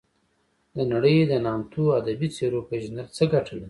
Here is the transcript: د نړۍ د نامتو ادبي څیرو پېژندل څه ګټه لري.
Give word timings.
د 0.75 0.77
نړۍ 0.93 1.17
د 1.27 1.33
نامتو 1.45 1.83
ادبي 1.99 2.27
څیرو 2.35 2.67
پېژندل 2.69 3.07
څه 3.17 3.23
ګټه 3.33 3.51
لري. 3.55 3.59